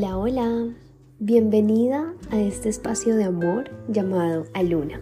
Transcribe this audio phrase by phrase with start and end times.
[0.00, 0.76] Hola, hola.
[1.18, 5.00] Bienvenida a este espacio de amor llamado Aluna.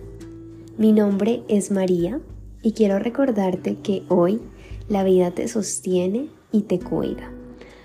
[0.79, 2.19] Mi nombre es María
[2.63, 4.41] y quiero recordarte que hoy
[4.89, 7.31] la vida te sostiene y te cuida.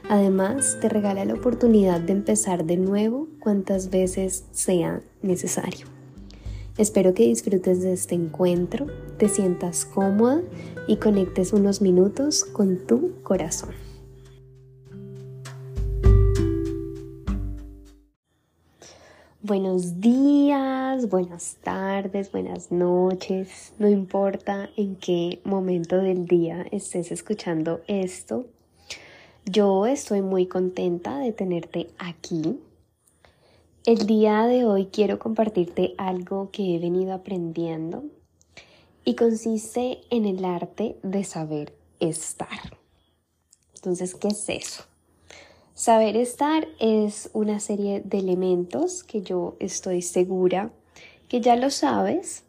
[0.07, 5.87] Además, te regala la oportunidad de empezar de nuevo cuantas veces sea necesario.
[6.77, 8.87] Espero que disfrutes de este encuentro,
[9.17, 10.41] te sientas cómoda
[10.87, 13.90] y conectes unos minutos con tu corazón.
[19.43, 27.81] Buenos días, buenas tardes, buenas noches, no importa en qué momento del día estés escuchando
[27.87, 28.45] esto.
[29.45, 32.59] Yo estoy muy contenta de tenerte aquí.
[33.83, 38.03] El día de hoy quiero compartirte algo que he venido aprendiendo
[39.03, 42.77] y consiste en el arte de saber estar.
[43.73, 44.90] Entonces, ¿qué es eso?
[45.73, 50.71] Saber estar es una serie de elementos que yo estoy segura
[51.31, 52.43] que ya lo sabes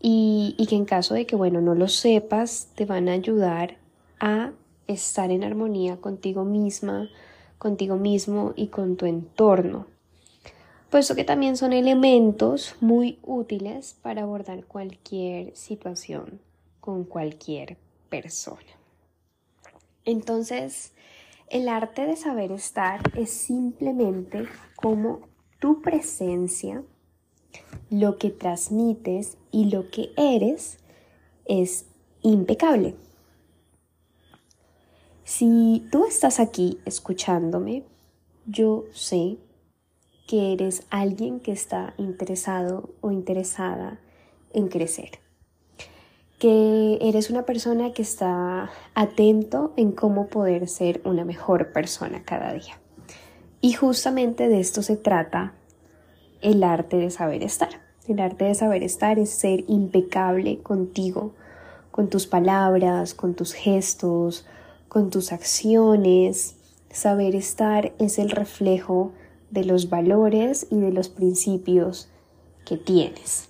[0.00, 3.76] y, que en caso de que, bueno, no lo sepas, te van a ayudar
[4.18, 4.52] a
[4.86, 7.10] estar en armonía contigo misma,
[7.58, 9.86] contigo mismo y con tu entorno.
[10.88, 16.40] Puesto que también son elementos muy útiles para abordar cualquier situación
[16.80, 17.76] con cualquier
[18.08, 18.62] persona.
[20.06, 20.92] Entonces,
[21.50, 24.46] el arte de saber estar es simplemente
[24.76, 25.20] como
[25.60, 26.84] tu presencia,
[27.90, 30.78] lo que transmites y lo que eres
[31.46, 31.86] es
[32.22, 32.94] impecable.
[35.24, 37.84] Si tú estás aquí escuchándome,
[38.46, 39.38] yo sé
[40.26, 44.00] que eres alguien que está interesado o interesada
[44.52, 45.27] en crecer
[46.38, 52.52] que eres una persona que está atento en cómo poder ser una mejor persona cada
[52.52, 52.78] día.
[53.60, 55.54] Y justamente de esto se trata
[56.40, 57.70] el arte de saber estar.
[58.06, 61.34] El arte de saber estar es ser impecable contigo,
[61.90, 64.46] con tus palabras, con tus gestos,
[64.88, 66.54] con tus acciones.
[66.90, 69.12] Saber estar es el reflejo
[69.50, 72.08] de los valores y de los principios
[72.64, 73.47] que tienes.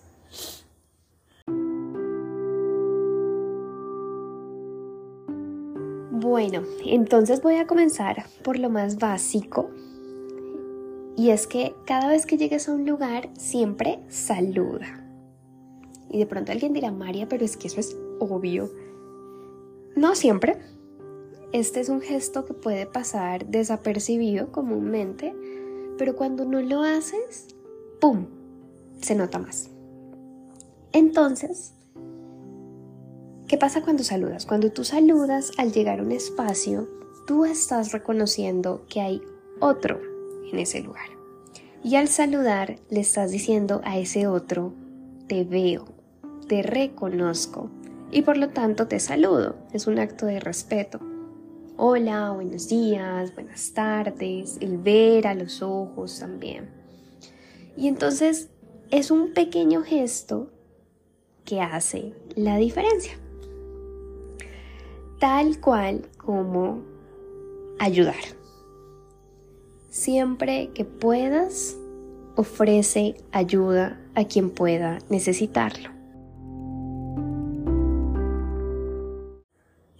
[6.28, 9.70] Bueno, entonces voy a comenzar por lo más básico.
[11.16, 15.02] Y es que cada vez que llegues a un lugar, siempre saluda.
[16.10, 18.70] Y de pronto alguien dirá, María, pero es que eso es obvio.
[19.96, 20.58] No siempre.
[21.52, 25.34] Este es un gesto que puede pasar desapercibido comúnmente,
[25.96, 27.56] pero cuando no lo haces,
[28.02, 28.26] ¡pum!
[29.00, 29.70] Se nota más.
[30.92, 31.72] Entonces,
[33.48, 34.44] ¿Qué pasa cuando saludas?
[34.44, 36.86] Cuando tú saludas al llegar a un espacio,
[37.26, 39.22] tú estás reconociendo que hay
[39.58, 40.02] otro
[40.52, 41.08] en ese lugar.
[41.82, 44.74] Y al saludar le estás diciendo a ese otro,
[45.28, 45.86] te veo,
[46.46, 47.70] te reconozco
[48.10, 49.56] y por lo tanto te saludo.
[49.72, 51.00] Es un acto de respeto.
[51.78, 56.68] Hola, buenos días, buenas tardes, el ver a los ojos también.
[57.78, 58.50] Y entonces
[58.90, 60.50] es un pequeño gesto
[61.46, 63.18] que hace la diferencia
[65.18, 66.82] tal cual como
[67.78, 68.14] ayudar.
[69.90, 71.76] Siempre que puedas,
[72.36, 75.90] ofrece ayuda a quien pueda necesitarlo.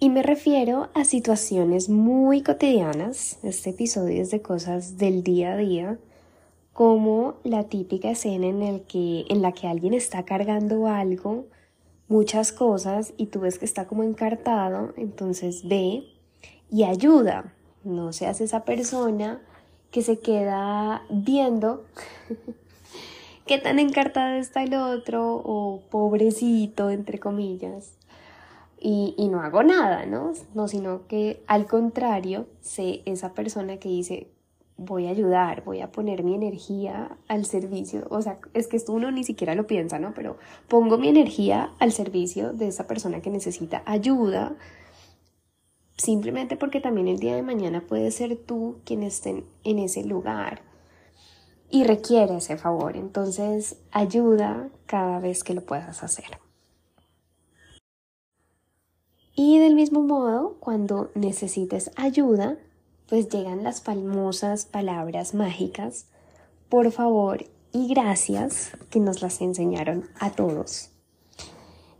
[0.01, 5.57] Y me refiero a situaciones muy cotidianas, este episodio es de cosas del día a
[5.57, 5.99] día,
[6.71, 11.47] como la típica escena en, el que, en la que alguien está cargando algo
[12.09, 16.03] muchas cosas y tú ves que está como encartado, entonces ve
[16.69, 17.53] y ayuda.
[17.83, 19.41] No seas esa persona
[19.91, 21.85] que se queda viendo
[23.45, 27.93] qué tan encartado está el otro o pobrecito, entre comillas.
[28.81, 30.31] Y, y, no hago nada, ¿no?
[30.53, 34.29] No, sino que al contrario, sé esa persona que dice,
[34.79, 38.07] voy a ayudar, voy a poner mi energía al servicio.
[38.09, 40.13] O sea, es que esto uno ni siquiera lo piensa, ¿no?
[40.13, 40.37] Pero
[40.67, 44.55] pongo mi energía al servicio de esa persona que necesita ayuda,
[45.97, 50.61] simplemente porque también el día de mañana puede ser tú quien esté en ese lugar
[51.69, 52.95] y requiere ese favor.
[52.95, 56.39] Entonces, ayuda cada vez que lo puedas hacer.
[59.35, 62.57] Y del mismo modo, cuando necesites ayuda,
[63.09, 66.05] pues llegan las famosas palabras mágicas,
[66.69, 70.91] por favor y gracias, que nos las enseñaron a todos.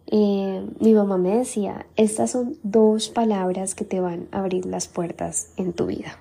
[0.07, 4.87] Eh, mi mamá me decía, estas son dos palabras que te van a abrir las
[4.87, 6.19] puertas en tu vida.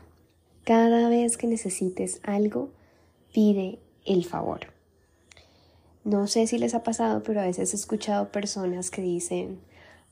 [0.65, 2.71] Cada vez que necesites algo,
[3.33, 4.61] pide el favor.
[6.05, 9.61] No sé si les ha pasado, pero a veces he escuchado personas que dicen,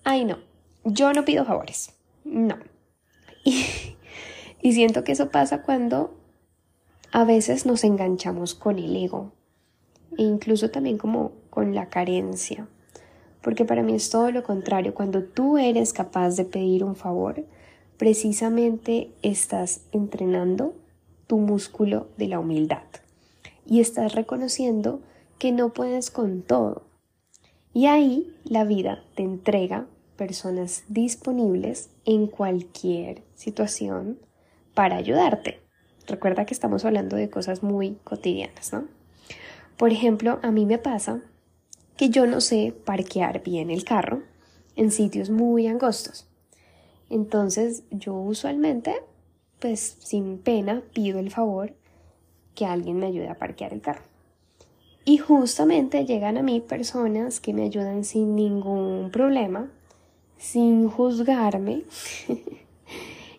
[0.04, 0.38] ay no,
[0.84, 1.92] yo no pido favores.
[2.24, 2.56] No.
[4.66, 6.12] y siento que eso pasa cuando
[7.12, 9.30] a veces nos enganchamos con el ego
[10.18, 12.66] e incluso también como con la carencia.
[13.42, 14.92] Porque para mí es todo lo contrario.
[14.92, 17.44] Cuando tú eres capaz de pedir un favor,
[17.96, 20.74] precisamente estás entrenando
[21.28, 22.82] tu músculo de la humildad
[23.66, 25.00] y estás reconociendo
[25.38, 26.82] que no puedes con todo.
[27.72, 29.86] Y ahí la vida te entrega
[30.16, 34.26] personas disponibles en cualquier situación
[34.76, 35.58] para ayudarte.
[36.06, 38.84] Recuerda que estamos hablando de cosas muy cotidianas, ¿no?
[39.78, 41.22] Por ejemplo, a mí me pasa
[41.96, 44.22] que yo no sé parquear bien el carro
[44.76, 46.28] en sitios muy angostos.
[47.08, 48.96] Entonces yo usualmente,
[49.60, 51.72] pues sin pena, pido el favor
[52.54, 54.02] que alguien me ayude a parquear el carro.
[55.06, 59.70] Y justamente llegan a mí personas que me ayudan sin ningún problema,
[60.36, 61.84] sin juzgarme.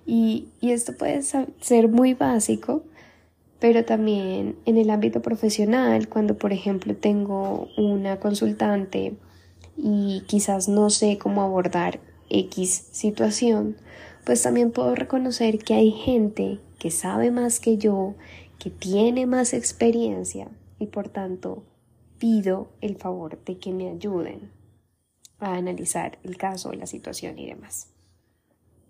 [0.08, 2.84] y, esto puede ser muy básico,
[3.60, 9.18] pero también en el ámbito profesional, cuando por ejemplo tengo una consultante
[9.76, 12.00] y quizás no sé cómo abordar
[12.30, 13.76] X situación,
[14.26, 18.16] pues también puedo reconocer que hay gente que sabe más que yo,
[18.60, 20.48] que tiene más experiencia
[20.80, 21.64] y por tanto
[22.18, 24.52] pido el favor de que me ayuden
[25.40, 27.90] a analizar el caso, la situación y demás.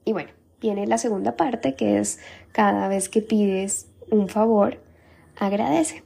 [0.06, 0.30] Y bueno,
[0.62, 2.20] viene la segunda parte que es
[2.52, 4.80] cada vez que pides un favor,
[5.38, 6.04] agradece.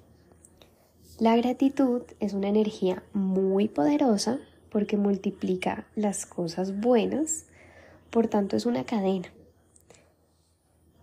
[1.20, 4.40] La gratitud es una energía muy poderosa
[4.70, 7.46] porque multiplica las cosas buenas,
[8.10, 9.32] por tanto es una cadena.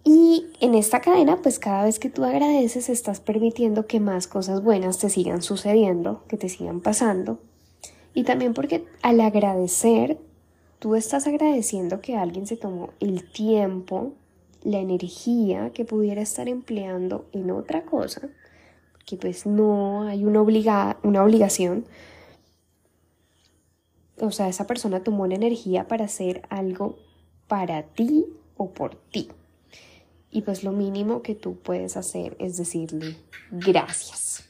[0.05, 4.63] Y en esta cadena, pues cada vez que tú agradeces, estás permitiendo que más cosas
[4.63, 7.41] buenas te sigan sucediendo, que te sigan pasando.
[8.15, 10.19] Y también porque al agradecer,
[10.79, 14.13] tú estás agradeciendo que alguien se tomó el tiempo,
[14.63, 18.29] la energía que pudiera estar empleando en otra cosa,
[19.07, 21.85] que pues no hay una, una obligación.
[24.21, 26.99] O sea, esa persona tomó la energía para hacer algo
[27.47, 28.27] para ti
[28.57, 29.29] o por ti.
[30.31, 33.17] Y pues lo mínimo que tú puedes hacer es decirle
[33.51, 34.45] gracias.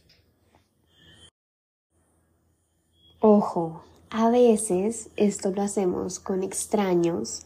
[3.21, 7.43] Ojo, a veces esto lo hacemos con extraños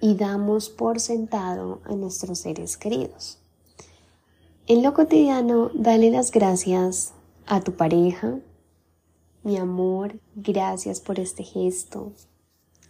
[0.00, 3.38] y damos por sentado a nuestros seres queridos.
[4.66, 7.12] En lo cotidiano, dale las gracias
[7.46, 8.38] a tu pareja,
[9.42, 12.12] mi amor, gracias por este gesto,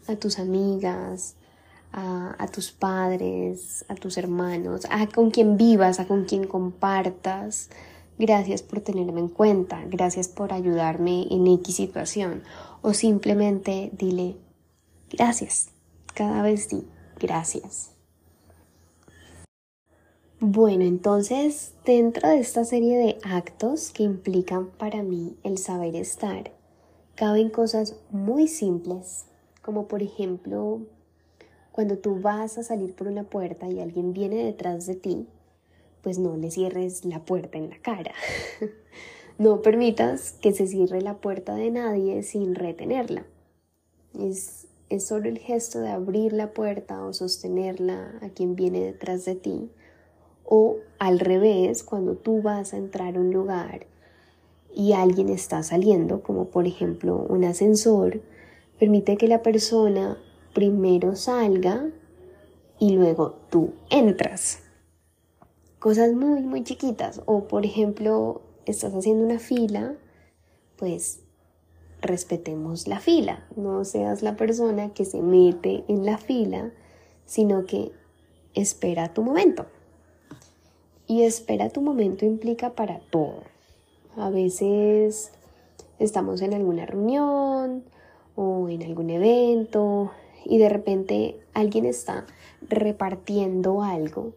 [0.06, 1.34] a tus amigas,
[1.92, 7.70] a, tus padres, a tus hermanos, a con quien vivas, a con quien compartas.
[8.18, 12.42] Gracias por tenerme en cuenta, gracias por ayudarme en X situación.
[12.82, 14.36] O simplemente dile
[15.10, 15.70] gracias.
[16.14, 16.84] Cada vez di
[17.18, 17.90] gracias.
[20.38, 26.52] Bueno, entonces dentro de esta serie de actos que implican para mí el saber estar,
[27.14, 29.24] caben cosas muy simples,
[29.62, 30.80] como por ejemplo
[31.72, 35.26] cuando tú vas a salir por una puerta y alguien viene detrás de ti,
[36.04, 38.12] pues no le cierres la puerta en la cara.
[39.38, 43.24] no permitas que se cierre la puerta de nadie sin retenerla.
[44.20, 49.24] Es, es solo el gesto de abrir la puerta o sostenerla a quien viene detrás
[49.24, 49.70] de ti.
[50.44, 53.86] O al revés, cuando tú vas a entrar a un lugar
[54.74, 58.20] y alguien está saliendo, como por ejemplo un ascensor,
[58.78, 60.18] permite que la persona
[60.52, 61.86] primero salga
[62.78, 64.63] y luego tú entras.
[65.84, 67.20] Cosas muy, muy chiquitas.
[67.26, 69.96] O por ejemplo, estás haciendo una fila,
[70.76, 71.20] pues
[72.00, 73.46] respetemos la fila.
[73.54, 76.72] No seas la persona que se mete en la fila,
[77.26, 77.92] sino que
[78.54, 79.66] espera tu momento.
[81.06, 83.42] Y espera tu momento implica para todo.
[84.16, 85.32] A veces
[85.98, 87.84] estamos en alguna reunión
[88.36, 90.12] o en algún evento
[90.46, 92.24] y de repente alguien está
[92.70, 94.32] repartiendo algo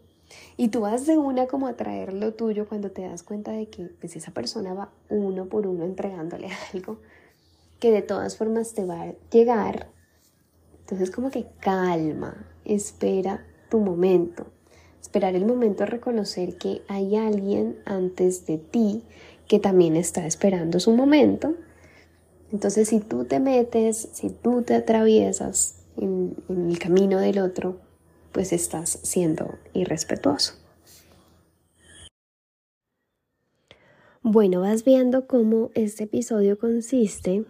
[0.57, 3.69] y tú vas de una como a traer lo tuyo cuando te das cuenta de
[3.69, 6.97] que pues esa persona va uno por uno entregándole algo
[7.79, 9.89] que de todas formas te va a llegar.
[10.79, 14.47] Entonces como que calma, espera tu momento.
[14.99, 19.03] Esperar el momento de reconocer que hay alguien antes de ti
[19.47, 21.53] que también está esperando su momento.
[22.51, 27.79] Entonces si tú te metes, si tú te atraviesas en, el camino del otro,
[28.31, 30.53] pues estás siendo irrespetuoso.
[34.22, 37.46] Bueno, vas viendo cómo este episodio consiste,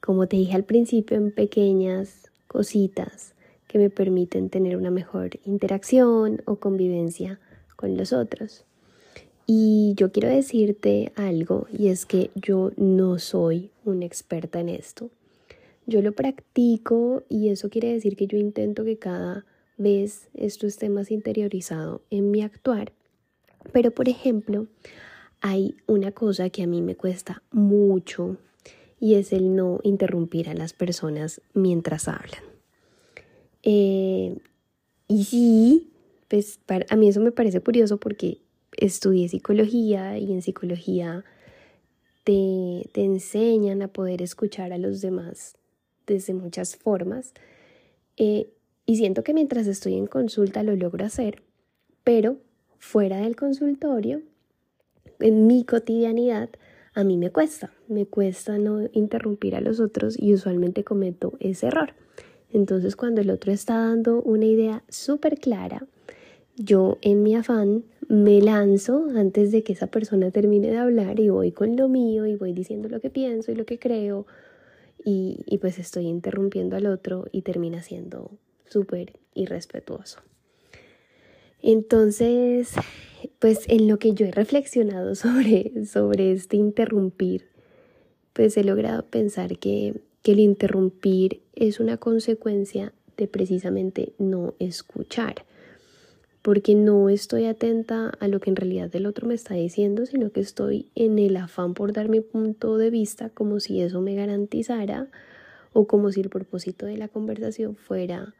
[0.00, 3.34] como te dije al principio, en pequeñas cositas
[3.66, 7.40] que me permiten tener una mejor interacción o convivencia
[7.76, 8.66] con los otros.
[9.46, 15.10] Y yo quiero decirte algo, y es que yo no soy una experta en esto.
[15.86, 19.46] Yo lo practico y eso quiere decir que yo intento que cada
[19.80, 22.92] vez esto esté más interiorizado en mi actuar.
[23.72, 24.68] Pero, por ejemplo,
[25.40, 28.36] hay una cosa que a mí me cuesta mucho
[29.00, 32.42] y es el no interrumpir a las personas mientras hablan.
[33.62, 34.38] Eh,
[35.08, 35.90] y sí,
[36.28, 38.38] pues a mí eso me parece curioso porque
[38.76, 41.24] estudié psicología y en psicología
[42.24, 45.56] te, te enseñan a poder escuchar a los demás
[46.06, 47.32] desde muchas formas.
[48.16, 48.50] Eh,
[48.90, 51.44] y siento que mientras estoy en consulta lo logro hacer,
[52.02, 52.38] pero
[52.80, 54.20] fuera del consultorio
[55.20, 56.50] en mi cotidianidad,
[56.92, 61.68] a mí me cuesta, me cuesta no interrumpir a los otros y usualmente cometo ese
[61.68, 61.94] error.
[62.52, 65.86] Entonces cuando el otro está dando una idea súper clara,
[66.56, 71.28] yo en mi afán me lanzo antes de que esa persona termine de hablar y
[71.28, 74.26] voy con lo mío y voy diciendo lo que pienso y lo que creo
[75.04, 78.32] y, pues estoy interrumpiendo al otro y termina siendo
[78.70, 80.20] súper irrespetuoso.
[81.62, 82.72] Entonces,
[83.38, 87.48] pues en lo que yo he reflexionado sobre, sobre este interrumpir,
[88.32, 95.44] pues he logrado pensar que, que el interrumpir es una consecuencia de precisamente no escuchar,
[96.40, 100.30] porque no estoy atenta a lo que en realidad el otro me está diciendo, sino
[100.30, 104.14] que estoy en el afán por dar mi punto de vista como si eso me
[104.14, 105.08] garantizara
[105.74, 108.34] o como si el propósito de la conversación fuera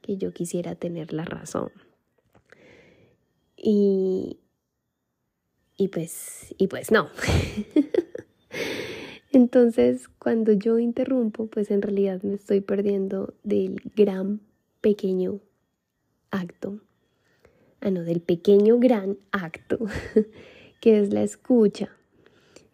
[0.00, 1.70] que yo quisiera tener la razón.
[3.56, 4.38] Y,
[5.76, 7.10] y pues, y pues no.
[9.32, 14.40] Entonces, cuando yo interrumpo, pues en realidad me estoy perdiendo del gran
[14.80, 15.40] pequeño
[16.30, 16.80] acto.
[17.80, 19.78] Ah, no, del pequeño gran acto,
[20.80, 21.90] que es la escucha.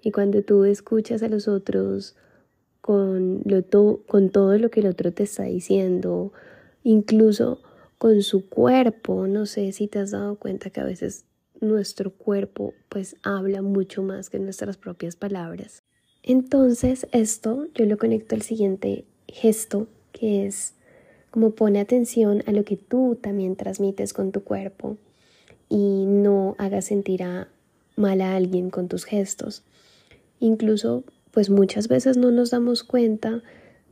[0.02, 2.16] Y cuando tú escuchas a los otros
[2.80, 3.62] con, lo
[4.06, 6.33] con todo lo que el otro te está diciendo,
[6.86, 7.60] incluso
[7.98, 9.26] con su cuerpo.
[9.26, 11.24] No sé si te has dado cuenta que a veces
[11.60, 15.82] nuestro cuerpo pues habla mucho más que nuestras propias palabras.
[16.22, 20.74] Entonces esto yo lo conecto al siguiente gesto que es
[21.32, 24.96] como pone atención a lo que tú también transmites con tu cuerpo
[25.68, 27.22] y no hagas sentir
[27.96, 29.64] mal a alguien con tus gestos.
[30.38, 31.02] Incluso
[31.32, 33.42] pues muchas veces no nos damos cuenta,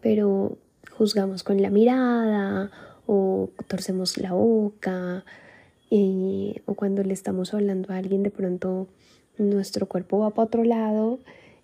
[0.01, 0.59] pero
[0.97, 2.71] juzgamos con la mirada
[3.07, 5.25] o torcemos la boca
[6.67, 8.89] o cuando le estamos hablando a alguien de pronto
[9.39, 11.21] nuestro cuerpo va para otro lado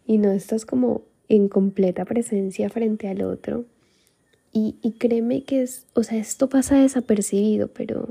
[0.07, 3.65] y no estás como en completa presencia frente al otro.
[4.53, 8.09] Y, y créeme que es, o sea, esto pasa desapercibido, pero,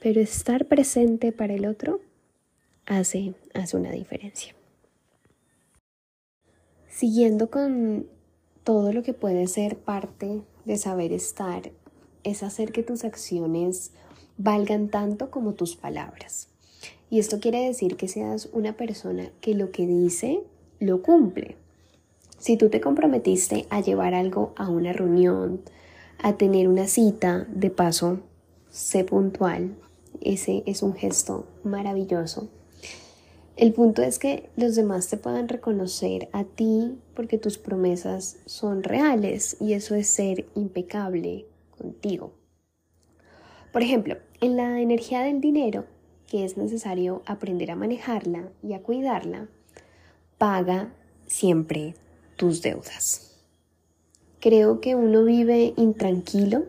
[0.00, 2.00] pero estar presente para el otro
[2.86, 4.54] hace, hace una diferencia.
[6.88, 8.06] Siguiendo con
[8.64, 11.70] todo lo que puede ser parte de saber estar
[12.24, 13.92] es hacer que tus acciones
[14.38, 16.48] valgan tanto como tus palabras.
[17.10, 20.42] Y esto quiere decir que seas una persona que lo que dice
[20.78, 21.56] lo cumple.
[22.38, 25.60] Si tú te comprometiste a llevar algo a una reunión,
[26.18, 28.20] a tener una cita, de paso,
[28.70, 29.76] sé puntual.
[30.20, 32.48] Ese es un gesto maravilloso.
[33.56, 38.82] El punto es que los demás te puedan reconocer a ti porque tus promesas son
[38.82, 42.32] reales y eso es ser impecable, contigo.
[43.72, 45.84] Por ejemplo, en la energía del dinero,
[46.26, 49.48] que es necesario aprender a manejarla y a cuidarla,
[50.38, 50.94] paga
[51.26, 51.94] siempre
[52.36, 53.38] tus deudas.
[54.40, 56.64] Creo que uno vive intranquilo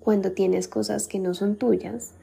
[0.00, 2.14] cuando tienes cosas que no son tuyas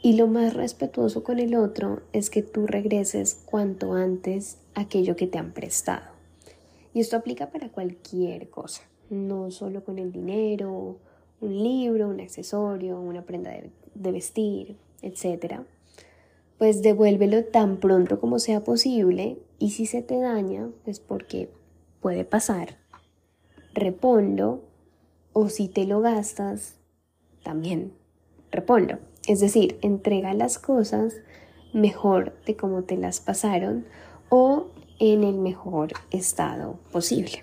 [0.00, 5.26] y lo más respetuoso con el otro es que tú regreses cuanto antes aquello que
[5.26, 6.06] te han prestado.
[6.94, 10.98] Y esto aplica para cualquier cosa, no solo con el dinero
[11.40, 15.60] un libro, un accesorio, una prenda de, vestir, etc.,
[16.58, 21.48] pues devuélvelo tan pronto como sea posible y si se te daña, pues porque
[22.00, 22.78] puede pasar,
[23.74, 24.62] reponlo
[25.32, 26.74] o si te lo gastas,
[27.44, 27.92] también
[28.50, 28.98] reponlo.
[29.28, 31.14] Es decir, entrega las cosas
[31.74, 33.84] mejor de como te las pasaron
[34.30, 34.68] o
[34.98, 37.42] en el mejor estado posible.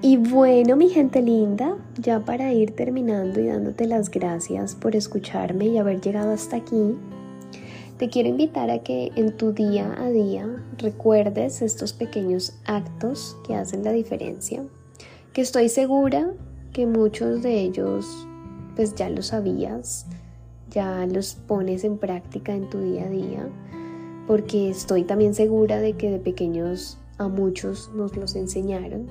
[0.00, 5.66] Y bueno, mi gente linda, ya para ir terminando y dándote las gracias por escucharme
[5.66, 6.94] y haber llegado hasta aquí,
[7.98, 10.46] te quiero invitar a que en tu día a día
[10.78, 14.62] recuerdes estos pequeños actos que hacen la diferencia,
[15.32, 16.32] que estoy segura
[16.72, 18.26] que muchos de ellos
[18.74, 20.06] pues ya lo sabías,
[20.70, 23.48] ya los pones en práctica en tu día a día,
[24.26, 29.06] porque estoy también segura de que de pequeños a muchos nos los enseñaron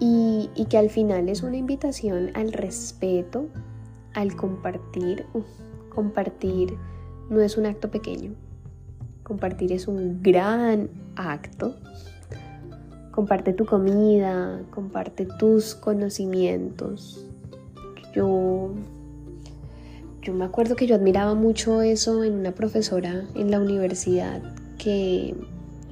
[0.00, 3.46] y, que al final es una invitación al respeto,
[4.12, 5.24] al compartir.
[5.94, 6.76] compartir
[7.34, 8.30] no es un acto pequeño,
[9.22, 11.76] compartir es un gran acto.
[13.10, 17.24] Comparte tu comida, comparte tus conocimientos.
[18.14, 18.72] Yo,
[20.22, 24.42] yo me acuerdo que yo admiraba mucho eso en una profesora en la universidad
[24.78, 25.34] que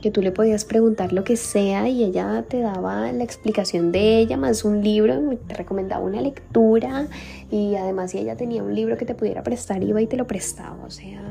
[0.02, 4.18] que tú le podías preguntar lo que sea y ella te daba la explicación de
[4.18, 5.14] ella, más un libro,
[5.47, 7.06] te recomendaba una lectura
[7.50, 10.26] y además si ella tenía un libro que te pudiera prestar, iba y te lo
[10.26, 11.23] prestaba, o sea,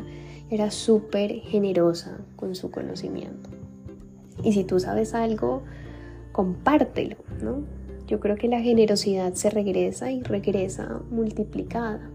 [0.50, 3.50] era súper generosa con su conocimiento.
[4.42, 5.63] Y si tú sabes algo,
[6.32, 7.63] compártelo, ¿no?
[8.08, 12.10] Yo creo que la generosidad se regresa y regresa multiplicada.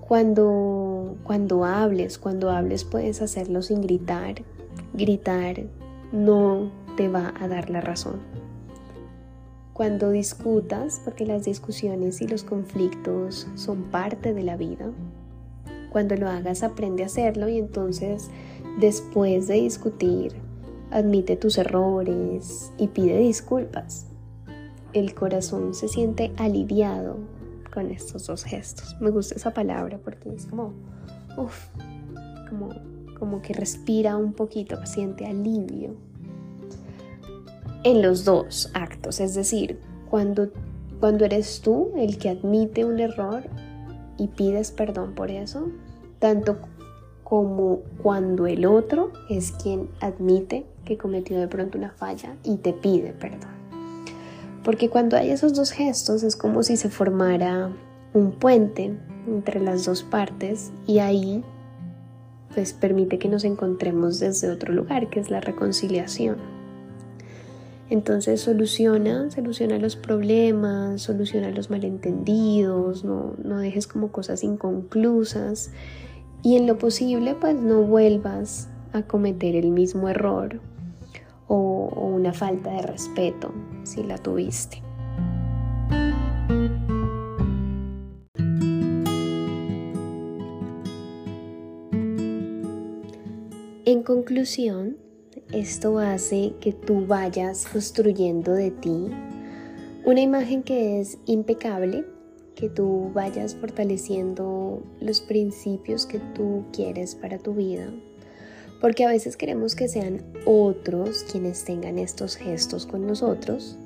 [0.00, 4.42] Cuando, cuando hables, cuando hables puedes hacerlo sin gritar,
[4.92, 5.62] gritar
[6.12, 8.20] no te va a dar la razón.
[9.72, 14.92] Cuando discutas, porque las discusiones y los conflictos son parte de la vida,
[15.90, 18.30] cuando lo hagas aprende a hacerlo y entonces
[18.78, 20.32] después de discutir,
[20.90, 24.06] admite tus errores y pide disculpas.
[24.92, 27.16] El corazón se siente aliviado
[27.72, 28.96] con estos dos gestos.
[29.00, 30.72] Me gusta esa palabra porque es como,
[31.36, 31.66] uff,
[32.48, 32.70] como
[33.24, 35.94] como que respira un poquito, siente alivio.
[37.82, 40.50] En los dos actos, es decir, cuando,
[41.00, 43.44] cuando eres tú el que admite un error
[44.18, 45.68] y pides perdón por eso,
[46.18, 46.58] tanto
[47.22, 52.74] como cuando el otro es quien admite que cometió de pronto una falla y te
[52.74, 53.54] pide perdón.
[54.62, 57.70] Porque cuando hay esos dos gestos es como si se formara
[58.12, 58.94] un puente
[59.26, 61.42] entre las dos partes y ahí
[62.54, 66.36] pues permite que nos encontremos desde otro lugar, que es la reconciliación.
[67.90, 75.70] Entonces soluciona, soluciona los problemas, soluciona los malentendidos, no, no dejes como cosas inconclusas
[76.42, 80.60] y en lo posible pues no vuelvas a cometer el mismo error
[81.46, 84.83] o una falta de respeto si la tuviste.
[94.04, 94.98] Conclusión,
[95.52, 99.10] esto hace que tú vayas construyendo de ti
[100.04, 102.04] una imagen que es impecable,
[102.54, 107.90] que tú vayas fortaleciendo los principios que tú quieres para tu vida,
[108.80, 113.78] porque a veces queremos que sean otros quienes tengan estos gestos con nosotros,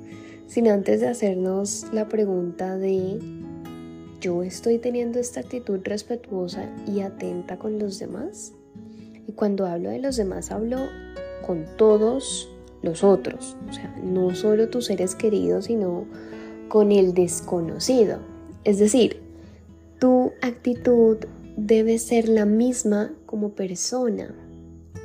[0.45, 3.19] sin antes de hacernos la pregunta de,
[4.19, 8.53] ¿yo estoy teniendo esta actitud respetuosa y atenta con los demás?
[9.29, 10.87] Y cuando hablo de los demás, hablo
[11.45, 12.49] con todos
[12.81, 13.55] los otros.
[13.69, 16.05] O sea, no solo tus seres queridos, sino
[16.67, 18.17] con el desconocido.
[18.63, 19.21] Es decir,
[19.99, 21.17] tu actitud
[21.57, 24.33] debe ser la misma como persona.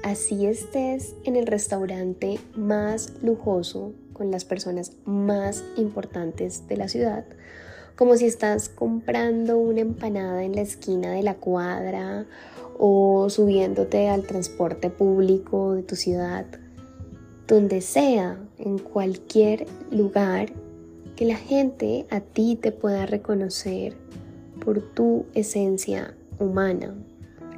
[0.03, 7.27] Así estés en el restaurante más lujoso con las personas más importantes de la ciudad,
[7.95, 12.27] como si estás comprando una empanada en la esquina de la cuadra
[12.79, 16.47] o subiéndote al transporte público de tu ciudad,
[17.47, 20.53] donde sea, en cualquier lugar,
[21.17, 23.97] que la gente a ti te pueda reconocer
[24.65, 26.95] por tu esencia humana,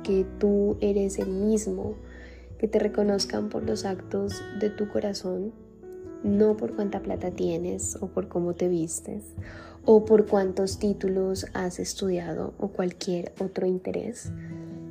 [0.02, 1.94] que tú eres el mismo,
[2.58, 5.52] que te reconozcan por los actos de tu corazón,
[6.22, 9.24] no por cuánta plata tienes o por cómo te vistes
[9.84, 14.32] o por cuántos títulos has estudiado o cualquier otro interés,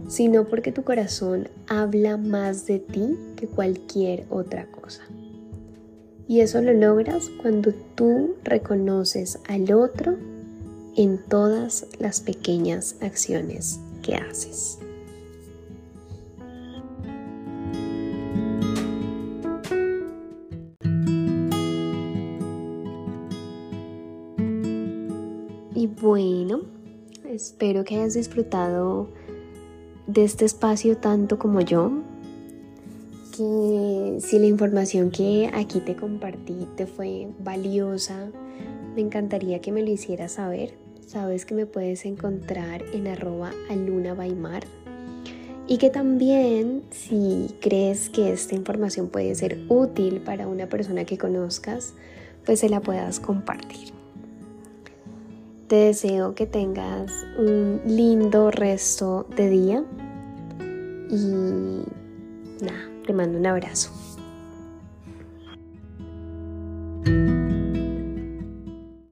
[0.07, 5.01] sino porque tu corazón habla más de ti que cualquier otra cosa.
[6.27, 10.15] Y eso lo logras cuando tú reconoces al otro
[10.95, 14.79] en todas las pequeñas acciones que haces.
[25.75, 26.61] Y bueno,
[27.25, 29.09] espero que hayas disfrutado
[30.07, 31.91] de este espacio tanto como yo.
[33.35, 38.29] que si la información que aquí te compartí te fue valiosa,
[38.95, 40.77] me encantaría que me lo hicieras saber.
[41.05, 44.63] Sabes que me puedes encontrar en arroba alunabaimar
[45.67, 51.17] y que también si crees que esta información puede ser útil para una persona que
[51.17, 51.93] conozcas,
[52.45, 54.04] pues se la puedas compartir.
[55.67, 59.83] Te deseo que tengas un lindo resto de día
[61.09, 61.83] y
[62.63, 63.89] nada, te mando un abrazo.